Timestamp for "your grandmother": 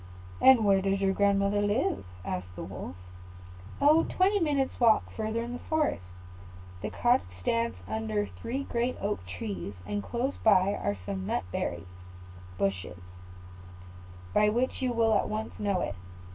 0.99-1.61